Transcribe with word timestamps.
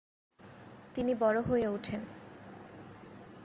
তিনি 0.95 1.13
বড় 1.15 1.39
হয়ে 1.41 1.67
উঠেন। 1.67 2.01